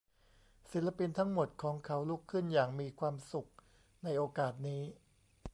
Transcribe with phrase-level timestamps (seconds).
[0.71, 3.49] ศิลปินทั้งหมดของเขาลุกขึ้นอย่างมีความสุข
[4.03, 4.81] ในโอกาสนี้